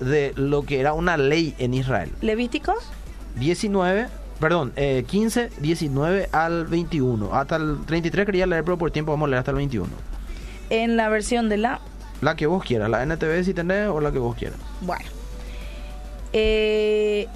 [0.00, 2.10] de lo que era una ley en Israel.
[2.20, 2.76] ¿Levíticos?
[3.36, 4.08] 19,
[4.38, 7.34] perdón, eh, 15, 19 al 21.
[7.34, 9.88] Hasta el 33 quería leer, pero por tiempo vamos a leer hasta el 21.
[10.68, 11.80] En la versión de la...
[12.20, 14.58] La que vos quieras, la NTV si tenés o la que vos quieras.
[14.82, 15.06] Bueno.
[16.32, 17.26] Eh,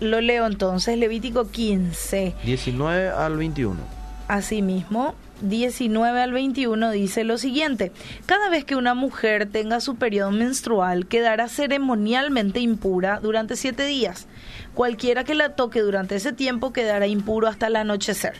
[0.00, 2.34] lo leo entonces, Levítico 15.
[2.44, 3.76] 19 al 21.
[4.28, 7.92] Asimismo, 19 al 21 dice lo siguiente,
[8.26, 14.26] cada vez que una mujer tenga su periodo menstrual quedará ceremonialmente impura durante siete días.
[14.74, 18.34] Cualquiera que la toque durante ese tiempo quedará impuro hasta el anochecer.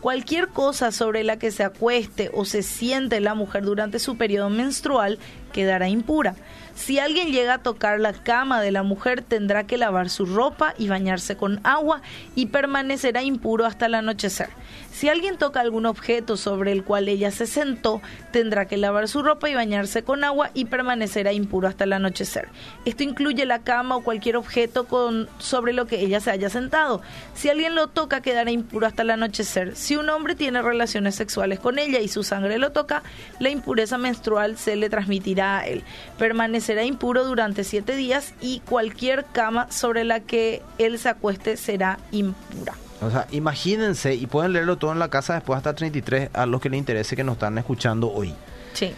[0.00, 4.48] Cualquier cosa sobre la que se acueste o se siente la mujer durante su periodo
[4.48, 5.18] menstrual
[5.52, 6.34] quedará impura.
[6.78, 10.74] Si alguien llega a tocar la cama de la mujer tendrá que lavar su ropa
[10.78, 12.02] y bañarse con agua
[12.36, 14.48] y permanecerá impuro hasta el anochecer.
[14.92, 19.22] Si alguien toca algún objeto sobre el cual ella se sentó, tendrá que lavar su
[19.22, 22.48] ropa y bañarse con agua y permanecerá impuro hasta el anochecer.
[22.84, 27.00] Esto incluye la cama o cualquier objeto con, sobre lo que ella se haya sentado.
[27.34, 29.76] Si alguien lo toca, quedará impuro hasta el anochecer.
[29.76, 33.02] Si un hombre tiene relaciones sexuales con ella y su sangre lo toca,
[33.38, 35.84] la impureza menstrual se le transmitirá a él.
[36.18, 41.98] Permanecerá impuro durante siete días y cualquier cama sobre la que él se acueste será
[42.10, 42.74] impura.
[43.00, 46.46] O sea, imagínense, y pueden leerlo todo en la casa después hasta el 33 a
[46.46, 48.34] los que les interese que nos están escuchando hoy.
[48.72, 48.92] Sí.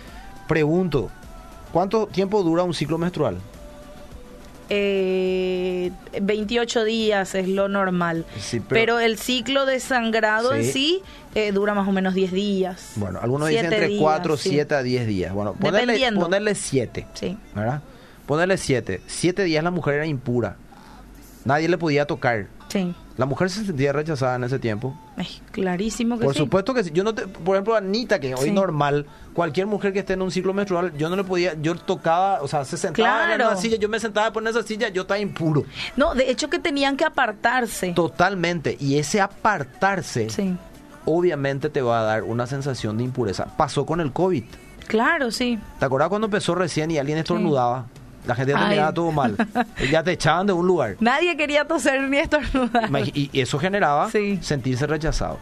[0.49, 1.11] Pregunto,
[1.73, 3.39] ¿cuánto tiempo dura un ciclo menstrual?
[4.73, 5.91] eh,
[6.23, 8.25] 28 días es lo normal.
[8.39, 11.03] Sí, pero, pero- el ciclo de sangrado en Sí.
[11.35, 12.93] eh, dura más o menos 10 días.
[12.97, 14.51] Bueno, algunos dicen entre días, 4, sí.
[14.51, 15.33] 7 a 10 días.
[15.35, 17.37] Bueno, ponerle, ponerle 7, Sí.
[17.55, 17.83] ¿verdad?
[18.27, 19.01] Ponerle 7.
[19.09, 20.57] 7 días la mujer era impura.
[21.45, 22.47] Nadie le podía tocar.
[22.69, 22.95] Sí.
[23.21, 24.95] La mujer se sentía rechazada en ese tiempo.
[25.19, 26.39] Ay, clarísimo que Por sí.
[26.39, 26.91] supuesto que sí.
[26.95, 28.51] Yo no te, por ejemplo, Anita, que hoy Sí.
[28.51, 29.05] normal,
[29.35, 32.49] cualquier mujer que esté en un ciclo menstrual, yo no le podía, yo tocaba, o
[32.49, 35.67] sea, se sentaba en una silla, yo me sentaba por esa silla, yo estaba impuro.
[35.99, 37.93] No, de hecho que tenían que apartarse.
[37.93, 38.79] Totalmente.
[38.81, 40.57] Y ese apartarse, Sí.
[41.05, 43.55] obviamente te va a dar una sensación de impureza.
[43.59, 44.45] Pasó con el COVID.
[44.87, 45.59] Claro, sí.
[45.79, 47.85] ¿Te acuerdas cuando empezó recién y alguien estornudaba?
[48.27, 48.71] La gente ya te Ay.
[48.71, 49.37] miraba todo mal.
[49.91, 50.97] ya te echaban de un lugar.
[51.01, 52.89] Nadie quería toser ni estornudar.
[52.91, 54.39] Imagi- Y eso generaba Sí.
[54.43, 55.39] sentirse rechazado.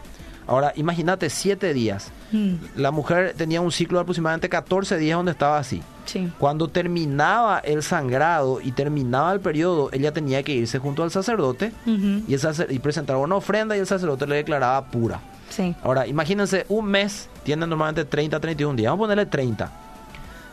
[0.47, 2.11] Ahora, imagínate siete días.
[2.31, 5.83] Mm, La mujer tenía un ciclo de aproximadamente 14 días donde estaba así.
[6.05, 6.31] sí.
[6.39, 11.71] Cuando terminaba el sangrado y terminaba el periodo, ella tenía que irse junto al sacerdote
[11.85, 15.19] y, el sacer- y presentar una ofrenda y el sacerdote le declaraba pura.
[15.49, 15.75] Sí.
[15.83, 18.89] Ahora, imagínense, un mes tiene normalmente 30, 31 días.
[18.91, 19.71] Vamos a ponerle 30.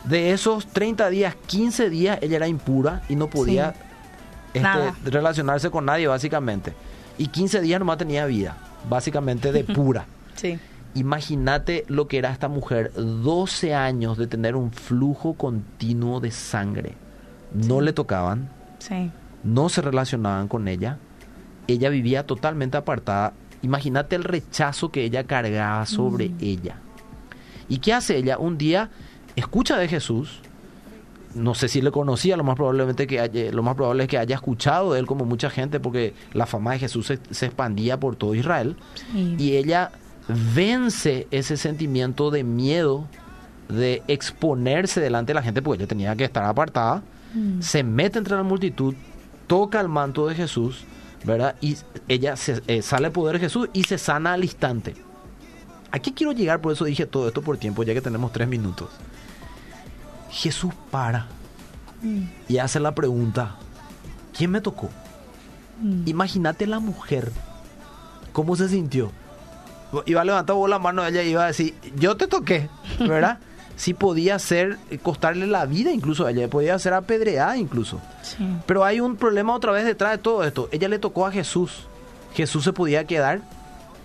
[0.09, 3.75] De esos 30 días, 15 días ella era impura y no podía
[4.55, 6.73] este, relacionarse con nadie, básicamente.
[7.19, 8.57] Y 15 días nomás tenía vida,
[8.89, 10.07] básicamente de pura.
[10.37, 10.59] Sí.
[10.95, 16.95] Imagínate lo que era esta mujer, 12 años de tener un flujo continuo de sangre.
[17.53, 19.11] No le tocaban, Sí.
[19.45, 20.99] no se relacionaban con ella.
[21.67, 23.33] Ella vivía totalmente apartada.
[23.63, 26.77] Imagínate el rechazo que ella cargaba sobre ella.
[27.69, 28.39] ¿Y qué hace ella?
[28.39, 28.91] Un día
[29.37, 30.41] escucha de Jesús.
[31.35, 34.17] No sé si le conocía, lo más probablemente que haya- lo más probable es que
[34.19, 38.01] haya escuchado de él como mucha gente, porque la fama de Jesús se, se expandía
[38.01, 38.75] por todo Israel.
[39.13, 39.37] Sí.
[39.39, 39.91] Y ella
[40.55, 43.07] vence ese sentimiento de miedo
[43.69, 47.03] de exponerse delante de la gente, porque ella tenía que estar apartada
[47.35, 47.61] Mm.
[47.61, 48.95] se mete entre la multitud,
[49.47, 50.85] toca el manto de Jesús,
[51.25, 51.57] ¿verdad?
[51.61, 51.77] Y
[52.09, 54.95] ella se, eh, sale el poder de Jesús y se sana al instante.
[55.91, 56.61] ¿A qué quiero llegar?
[56.61, 58.89] Por eso dije todo esto por tiempo, ya que tenemos tres minutos.
[60.31, 61.27] Jesús para
[62.03, 62.25] Mm.
[62.49, 63.57] y hace la pregunta,
[64.37, 64.91] ¿quién me tocó?
[65.81, 66.03] Mm.
[66.07, 67.33] Imagínate la mujer,
[68.33, 69.11] ¿cómo se sintió?
[70.05, 72.69] Iba a levantar la mano, ella iba a decir, yo te toqué,
[73.01, 73.39] ¿verdad?
[73.77, 78.01] Sí podía ser, eh, costarle la vida incluso a ella, podía ser apedreada incluso.
[78.23, 78.39] Sí.
[78.65, 80.71] Pero hay un problema otra vez detrás de todo esto.
[80.73, 81.87] Ella le tocó a Jesús.
[82.33, 83.43] Jesús se podía quedar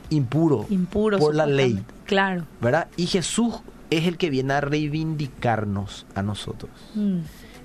[0.10, 1.20] impuro, Impuro.
[1.20, 1.82] por la ley.
[2.06, 2.44] Claro.
[2.60, 2.88] ¿verdad?
[2.98, 6.72] Y Jesús es el que viene a reivindicarnos a nosotros.
[6.96, 7.20] Mm.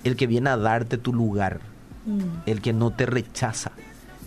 [0.04, 1.60] El que viene a darte tu lugar.
[2.04, 2.20] Mm.
[2.46, 3.72] El que no te rechaza.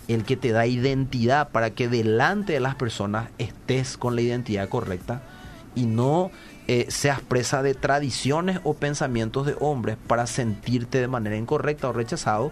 [0.08, 4.68] El que te da identidad para que delante de las personas estés con la identidad
[4.68, 5.22] correcta
[5.76, 6.30] y no
[6.66, 11.92] eh, seas presa de tradiciones o pensamientos de hombres para sentirte de manera incorrecta o
[11.92, 12.50] rechazado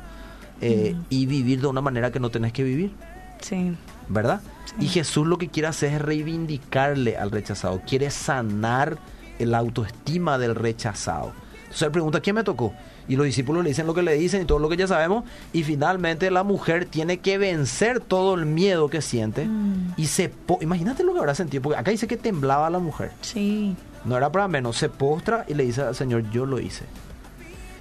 [0.61, 1.05] eh, Mm.
[1.11, 2.93] y vivir de una manera que no tenés que vivir,
[3.41, 3.77] Sí.
[4.09, 4.41] ¿verdad?
[4.65, 4.75] Sí.
[4.87, 8.99] Y Jesús lo que quiere hacer es reivindicarle al rechazado, quiere sanar
[9.39, 11.33] la autoestima del rechazado.
[11.55, 12.73] Entonces él pregunta, ¿quién me tocó?
[13.09, 15.25] Y los discípulos le dicen lo que le dicen y todo lo que ya sabemos.
[15.53, 19.47] Y finalmente la mujer tiene que vencer todo el miedo que siente.
[19.47, 19.95] Mm.
[19.97, 20.33] Y se...
[20.61, 21.63] Imagínate lo que habrá sentido.
[21.63, 23.13] Porque acá dice que temblaba la mujer.
[23.23, 23.75] Sí.
[24.05, 24.77] No era para menos.
[24.77, 26.85] Se postra y le dice al Señor, yo lo hice.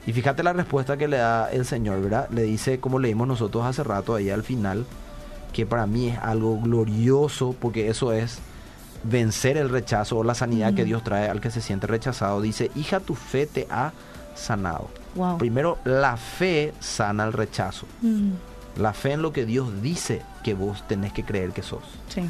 [0.06, 2.30] Y fíjate la respuesta que le da el Señor, ¿verdad?
[2.32, 4.86] Le dice, como leímos nosotros hace rato ahí al final,
[5.52, 8.39] que para mí es algo glorioso, porque eso es
[9.04, 10.86] vencer el rechazo o la sanidad que.
[10.86, 12.42] Dios trae al que se siente rechazado.
[12.42, 13.92] Dice, hija, tu fe te ha
[14.36, 14.90] sanado.
[15.16, 15.38] Wow.
[15.38, 17.88] Primero, la fe sana el rechazo.
[18.78, 21.84] La fe en lo que Dios dice que vos tenés que creer que sos.
[22.10, 22.22] Sí.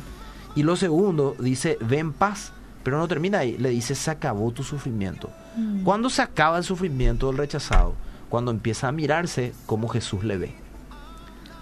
[0.55, 2.51] Y lo segundo, dice, ven paz.
[2.83, 5.29] Pero no termina ahí, le dice, se acabó tu sufrimiento.
[5.57, 5.83] Mm.
[5.83, 7.95] ¿Cuándo se acaba el sufrimiento del rechazado?
[8.29, 10.55] Cuando empieza a mirarse como Jesús le ve.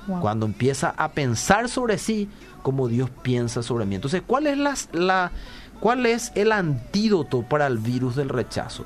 [0.08, 0.20] Wow.
[0.22, 2.30] Cuando empieza a pensar sobre sí
[2.62, 3.96] como Dios piensa sobre mí.
[3.96, 5.32] Entonces, ¿cuál es, las- la,
[5.80, 8.86] ¿cuál es el antídoto para el virus del rechazo?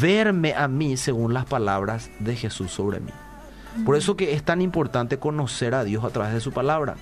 [0.00, 3.10] Verme a mí según las palabras de Jesús sobre mí.
[3.84, 6.94] Por eso que es tan importante conocer a Dios a través de su palabra.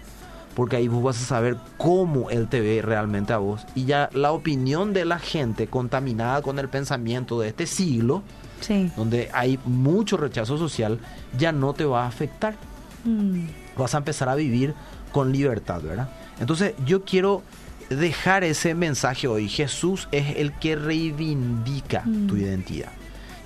[0.54, 3.66] Porque ahí vos vas a saber cómo Él te ve realmente a vos.
[3.74, 8.22] Y ya la opinión de la gente contaminada con el pensamiento de este siglo,
[8.60, 8.92] Sí.
[8.96, 10.98] donde hay mucho rechazo social,
[11.38, 12.54] ya no te va a afectar
[13.04, 13.46] Mm.
[13.76, 14.74] vas a empezar a vivir
[15.12, 16.08] con libertad, ¿verdad?
[16.40, 17.42] Entonces yo quiero
[17.90, 19.48] dejar ese mensaje hoy.
[19.48, 22.26] Jesús es el que reivindica Mm.
[22.26, 22.90] tu identidad.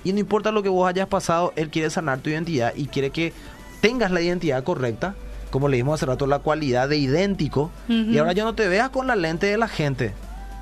[0.03, 3.09] Y no importa lo que vos hayas pasado, Él quiere sanar tu identidad y quiere
[3.09, 3.33] que
[3.81, 5.15] tengas la identidad correcta,
[5.51, 7.71] como leímos hace rato, la cualidad de idéntico.
[7.89, 10.13] Y ahora ya no te veas con la lente de la gente,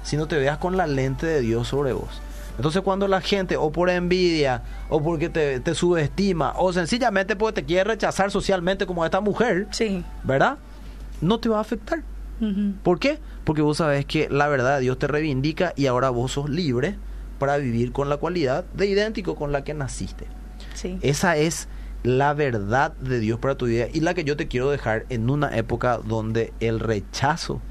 [0.03, 2.21] sino te veas con la lente de Dios sobre vos.
[2.57, 7.61] Entonces cuando la gente o por envidia o porque te, te subestima o sencillamente porque
[7.61, 10.03] te quiere rechazar socialmente como esta mujer, Sí.
[10.23, 10.57] ¿verdad?
[11.21, 12.01] No te va a afectar.
[12.83, 13.17] ¿Por qué?
[13.45, 16.95] Porque vos sabés que la verdad Dios te reivindica y ahora vos sos libre
[17.39, 20.25] para vivir con la cualidad de idéntico con la que naciste.
[20.73, 20.97] Sí.
[21.01, 21.67] Esa es
[22.03, 25.29] la verdad de Dios para tu vida y la que yo te quiero dejar en
[25.29, 27.61] una época donde el rechazo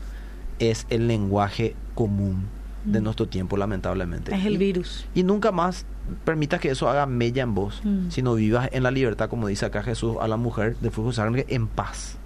[0.58, 2.48] es el lenguaje común
[2.84, 3.04] de Mm.
[3.04, 4.34] nuestro tiempo, lamentablemente.
[4.34, 5.06] Es el virus.
[5.14, 5.86] Y nunca más
[6.24, 8.10] permitas que eso haga mella en vos, Mm.
[8.10, 11.46] sino vivas en la libertad, como dice acá Jesús a la mujer de de sangre,
[11.48, 12.16] en paz.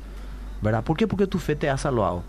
[0.61, 0.83] ¿Verdad?
[0.83, 1.07] ¿Por qué?
[1.07, 2.23] Porque tu fe te ha salvado.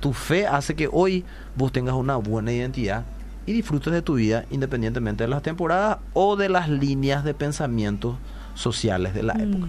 [0.00, 1.24] Tu fe hace que hoy
[1.56, 3.04] vos tengas una buena identidad
[3.46, 8.16] y disfrutes de tu vida independientemente de las temporadas o de las líneas de pensamiento
[8.54, 9.66] sociales de la época.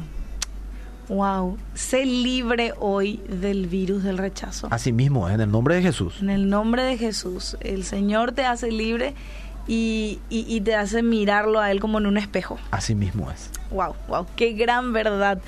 [1.09, 1.57] Wow.
[1.73, 4.67] Sé libre hoy del virus del rechazo.
[4.71, 6.15] Así mismo, en el nombre de Jesús.
[6.21, 9.13] En el nombre de Jesús, el Señor te hace libre
[9.67, 12.57] y, y- y te hace mirarlo a Él como en un espejo.
[12.71, 13.49] Así mismo es.
[13.71, 15.39] Wow, wow, qué gran verdad.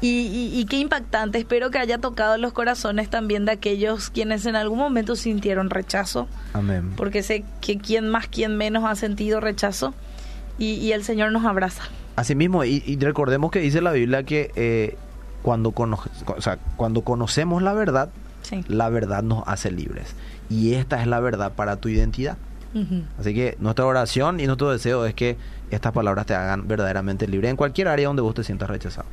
[0.00, 1.38] Y, qué impactante.
[1.38, 6.26] Espero que haya tocado los corazones también de aquellos quienes en algún momento sintieron rechazo,
[6.54, 6.92] Amén.
[6.96, 9.94] porque sé que quien más, quien menos ha sentido rechazo
[10.58, 11.82] y, y el Señor nos abraza.
[12.16, 14.96] Así mismo, y, y recordemos que dice la Biblia que eh,
[15.46, 16.00] cuando, cono-
[16.36, 18.08] o sea, cuando conocemos la verdad,
[18.42, 18.64] Sí.
[18.66, 20.16] la verdad nos hace libres.
[20.50, 22.36] Y esta es la verdad para tu identidad.
[23.18, 25.36] Así que nuestra oración y nuestro deseo es que
[25.70, 29.06] estas palabras te hagan verdaderamente libre en cualquier área donde vos te sientas rechazado.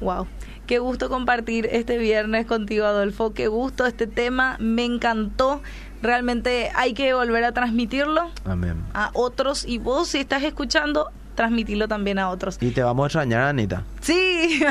[0.00, 0.28] Wow,
[0.66, 3.34] qué gusto compartir este viernes contigo, Adolfo.
[3.34, 5.60] Qué gusto este tema, me encantó.
[6.00, 8.76] Realmente hay que volver a transmitirlo Amén.
[8.94, 11.10] a otros y vos si estás escuchando,
[11.42, 12.56] transmitirlo también a otros.
[12.60, 13.82] Y te vamos a extrañar, Anita.
[14.00, 14.62] Sí,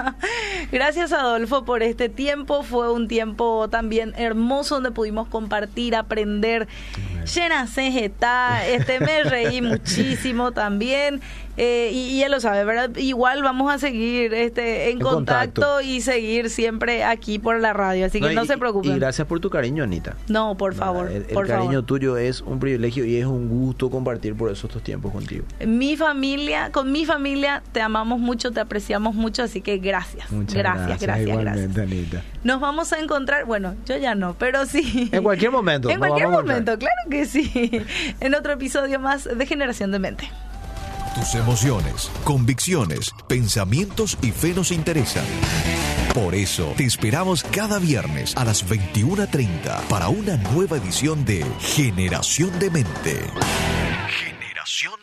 [0.72, 2.62] gracias Adolfo por este tiempo.
[2.62, 6.68] Fue un tiempo también hermoso donde pudimos compartir, aprender.
[7.34, 11.20] Llena está, este me reí muchísimo también.
[11.56, 12.96] Eh, y, y él lo sabe, ¿verdad?
[12.96, 15.80] Igual vamos a seguir este, en, En contacto, contacto.
[15.82, 18.06] y seguir siempre aquí por la radio.
[18.06, 18.92] Así que no, y- se preocupen.
[18.92, 20.16] Y gracias por tu cariño, Anita.
[20.28, 21.84] No, por favor, El, el por cariño favor.
[21.84, 25.44] tuyo es un privilegio y es un gusto compartir por eso estos tiempos contigo.
[25.66, 30.30] Mi familia, con mi familia te amamos mucho, te apreciamos mucho, así que gracias.
[30.32, 31.76] Muchas gracias, gracias, gracias.
[31.78, 32.22] Anita.
[32.42, 35.10] Nos vamos a encontrar, bueno, yo ya no, pero sí.
[35.12, 35.90] En cualquier momento.
[35.90, 37.70] En cualquier momento, claro que sí.
[38.20, 40.30] En otro episodio más de Generación de Mente.
[41.14, 45.24] Tus emociones, convicciones, pensamientos y fe nos interesan.
[46.14, 52.56] Por eso te esperamos cada viernes a las 21:30 para una nueva edición de Generación
[52.58, 53.20] de Mente.
[54.08, 55.00] Generación